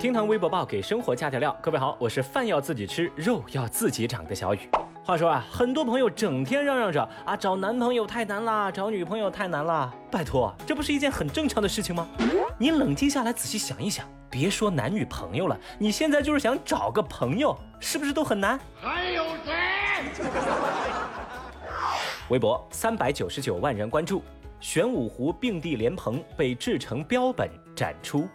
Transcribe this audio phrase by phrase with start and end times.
[0.00, 1.54] 厅堂微博报给生活加点料。
[1.60, 4.60] 各位好，我是饭要自己吃，肉要自己长的小雨。
[5.04, 9.92] 话说啊，很多朋友整天嚷嚷着啊，找男朋友太难啦，找女朋友太难啦。
[10.10, 12.08] 拜托，这不是一件很正常的事情吗？
[12.56, 18.58] 你冷静下来，仔细想一想，别说男女朋友了，你现在就是想找个朋友，是不是都很难？
[18.80, 19.52] 还有谁？
[22.30, 24.22] 微博三百九十九万人关注，
[24.60, 28.26] 玄武湖并蒂莲蓬被制成标本展出。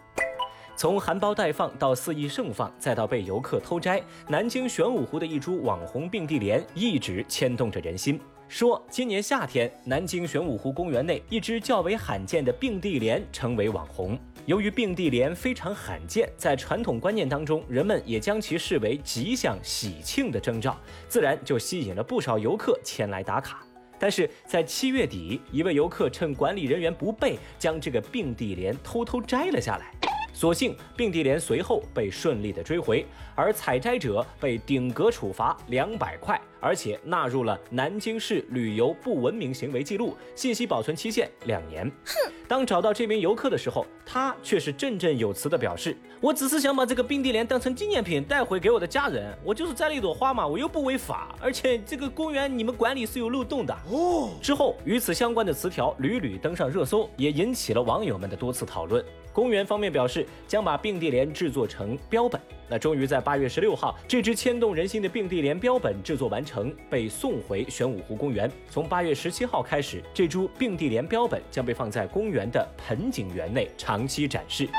[0.77, 8.19] 从含苞待放到肆意盛放，再到被游客偷摘，南京玄武湖的一株网红并蒂莲一直牵动着人心。
[8.49, 14.19] 说今年夏天，南京玄武湖公园内一只较为罕见的并蒂莲成为网红。
[14.45, 23.65] 由于并蒂莲非常罕见，在传统观念当中，人们也将其视为吉祥喜庆的征兆，自然就吸引了不少游客前来打卡。
[23.97, 29.93] 但是在七月底，一位游客趁管理人员不备，将这个并蒂莲偷偷摘了下来。
[30.35, 41.89] 所幸并蒂莲随后被顺利的追回，而采摘者被顶格处罚两百块，而且纳入了南京市旅游不文明行为记录，信息保存期限两年。
[42.05, 42.31] 哼！
[42.49, 54.31] 当找到这名游客的时候，他却是振振有词的表示：“我只是想把这个并蒂莲当成纪念品带回给我的家人，我就是摘了一朵花嘛，我又不违法，而且这个公园你们管理是有漏洞的。”哦。
[54.41, 59.03] 之后与此相关的词条屡屡登上热搜，也引起了网友们的多次讨论。
[59.35, 62.39] 公园方面表示，将把并蒂莲制作成标本。
[62.69, 68.49] 那终于在八月十六号，这只牵动人心的并蒂莲标本制作完成，被送回玄武湖公园。
[68.69, 74.69] 从八月十七号开始，这株并蒂莲标本将被放在公园的盆景园内长期展示。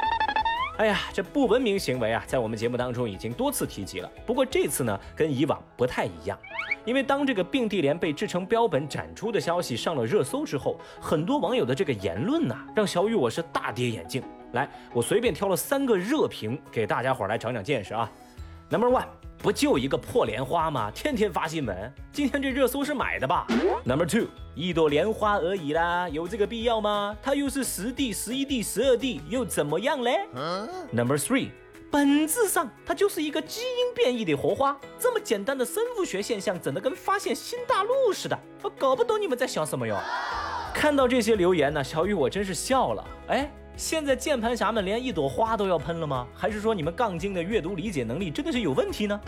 [0.78, 4.10] 哎呀，这不文明行为啊，在我们节目当中已经多次提及了。
[4.24, 6.38] 不过这次呢，跟以往不太一样。
[6.86, 14.22] 因为当这个并蒂莲被制成标本展出的消息上了热搜之后，很多网友的这个言论呐，让小雨我是大跌眼镜。
[14.52, 18.10] 来，我随便挑了三个热评给大家伙来长长见识啊。
[18.70, 19.06] Number one，
[19.38, 20.90] 不就一个破莲花吗？
[20.94, 23.46] 天天发新闻，今天这热搜是买的吧
[23.84, 27.16] ？Number two，一朵莲花而已啦，有这个必要吗？
[27.22, 30.26] 它又是十 D、十一 D、十二 D，又怎么样嘞
[30.92, 31.50] ？Number three。
[31.88, 34.76] 本质上，它就是一个基因变异的活花。
[34.98, 38.36] 这么简单的生物学现象，整得跟发现新大陆似的。
[38.60, 39.96] 我搞不懂你们在想什么哟。
[40.74, 43.04] 看到这些留言呢，小雨我真是笑了。
[43.28, 46.26] 哎，现在键盘侠们连一朵花都要喷了吗？
[46.34, 49.20] 还是说你们杠精的阅读理解能力真的是有问题呢？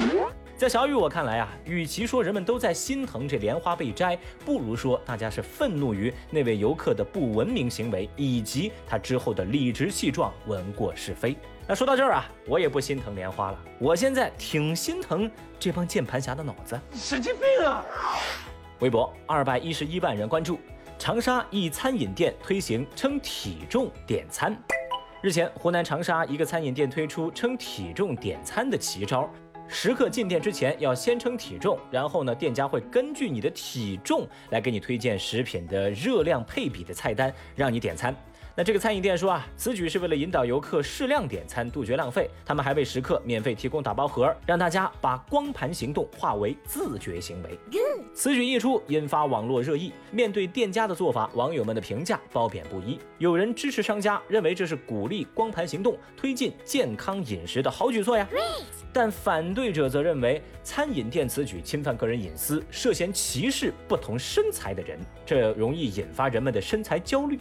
[0.57, 11.37] 在小雨我看来啊，与其说人们都在心疼这莲花被摘，不如说大家是愤怒于那位游客的不文明行为，以及他之后的理直气壮闻过是非。
[11.67, 17.85] 那说到这儿啊，我也不心疼莲花了，我现在挺心疼这帮键盘侠的脑子，神经病啊！
[18.79, 20.59] 微博二百一十一万人关注，
[20.99, 24.55] 长沙一餐饮店推行称体重点餐。
[25.23, 29.31] 日前，湖南长沙一个餐饮店推出称体重点餐的奇招，
[29.69, 38.15] 食客进店之前要先称体重，然后呢，店家会根据你的体重来给你推荐食品的热量配比的菜单，让你点餐。
[38.59, 42.29] 那这个餐饮店说啊，此举是为了引导游客适量点餐，杜绝浪费。
[42.45, 47.57] 他们还为食客免费提供打包盒，让大家把光盘行动化为自觉行为。
[48.13, 49.93] 此举一出，引发网络热议。
[50.11, 52.99] 面对店家的做法，网友们的评价褒贬不一。
[53.19, 58.29] 有人支持商家，认为这是鼓励光盘行动、推进健康饮食的好举措呀。
[58.93, 67.39] 但反对者则认为，餐饮店此举侵犯个人隐私，涉嫌歧视不同身材的人，这容易引发人们的身材焦虑。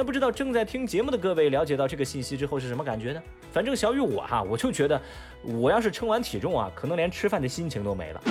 [0.00, 3.22] 那不知道正在听节目的各位了解到这个信息之后是什么感觉呢？
[3.52, 4.98] 反正小雨我哈，我就觉得，
[5.42, 8.22] 我要是称完体重啊，可能连吃饭的心情都没了。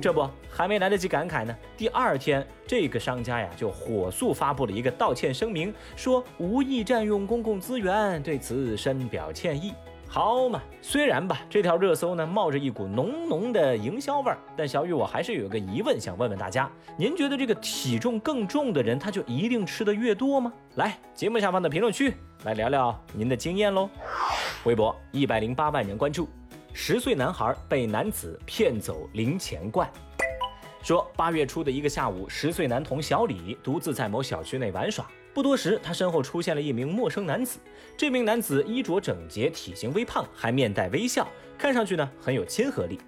[0.00, 9.74] 这不还没来得及感慨呢，第二天这个商家呀就火速发布了一个道歉声明，说无意占用公共资源，对此深表歉意。
[10.10, 20.50] 好嘛，虽然吧，这条热搜呢冒着一股浓浓的营销味儿，但小雨我还是有个疑问想问问大家：您觉得这个体重更重的人，他就一定吃的越多吗？
[20.76, 22.14] 来，节目下方的评论区
[22.44, 23.88] 来聊聊您的经验喽。
[24.64, 26.26] 微博一百零八万人关注，
[26.72, 29.88] 十岁男孩被男子骗走零钱罐。
[30.82, 35.06] 说八月初的一个下午，十岁男童小李独自在某小区内玩耍。
[35.38, 37.60] 不多时，他身后出现了一名陌生男子。
[37.96, 42.98] 这名男子衣着整洁，体型微胖，还面带微笑，看上去呢很有亲和力。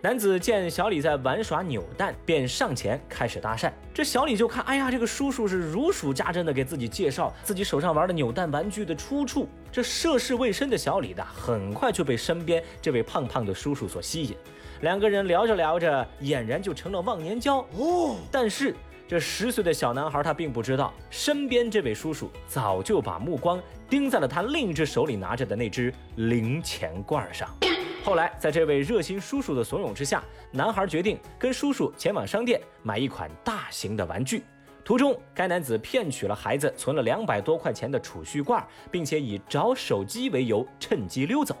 [0.00, 3.72] 男子见小李在玩耍扭蛋，便上前开始搭讪。
[3.94, 9.48] 这小李就看，哎呀，这个叔叔是如数家珍的给自己介绍自己手上玩的扭蛋玩具的出处。
[9.70, 14.34] 这涉世未深的小李呢很快就被身边这位胖胖的叔叔所吸引，
[14.80, 18.16] 两个人聊着聊着，俨然就成了忘年交哦。
[18.32, 18.74] 但是。
[19.08, 23.58] 这十岁的小男孩他并不知道，身边这位叔叔早就把目光
[23.88, 27.48] 盯在了他另一只手里拿着的那只零钱罐上。
[28.04, 30.22] 后来，在这位热心叔叔的怂恿之下，
[30.52, 34.42] 男孩决定跟叔叔前往商店买一款大型的玩具。
[34.84, 41.56] 途中，该男子骗取了孩子存了两百多块钱的储蓄罐，并且以找手机为由趁机溜走。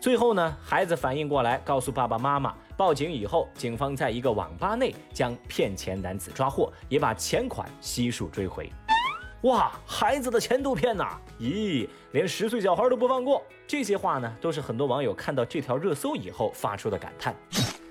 [0.00, 2.54] 最后呢，孩子反应过来，告诉爸爸妈妈。
[2.74, 8.72] 报警以后，警方在一个网吧内将骗钱男子抓获，也把钱款悉数追回。
[9.42, 11.18] 哇，孩子的钱都骗呐！
[11.38, 13.42] 咦，连十岁小孩都不放过。
[13.66, 17.36] 这些话呢，都是很多网友看到这条热搜以后发出的感叹。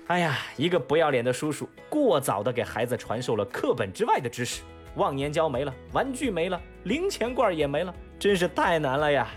[0.08, 4.62] 哎呀，一个不要脸的叔叔，过早的给孩子传授了课本之外的知识，
[4.96, 9.28] 忘年交没了，玩具没了，零钱罐也没了，真是太难了呀！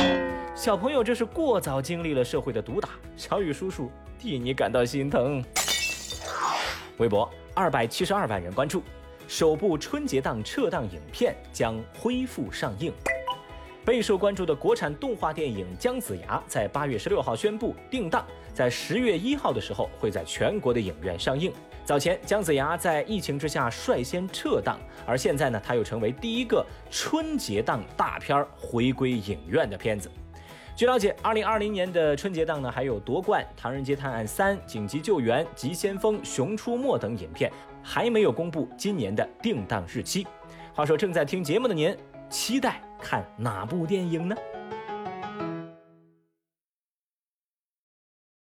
[0.55, 3.89] 小朋友这是过早经历了社会的毒打，小雨叔叔。
[4.19, 5.43] 替你感到心疼。
[6.97, 8.83] 微博二百七十二万人关注，
[9.27, 12.93] 首部春节档撤档影片将恢复上映。
[13.83, 21.51] 备受关注的国产动画电影《姜子牙》在八月十六号宣布定档，在十月一号的时候会在全国的影院上映。
[21.83, 30.09] 早前，姜子牙在疫情之下率先撤档，而现在呢，他又成为第一个春节档大片回归影院的片子。
[30.75, 37.51] 据了解，二零二零年的春节档呢，还有《夺冠》《唐人街探案三》《紧急救援》《急先锋》《熊出没》等影片，
[37.83, 40.25] 还没有公布今年的定档日期。
[40.73, 41.95] 话说，正在听节目的您，
[42.27, 44.35] 期待看哪部电影呢？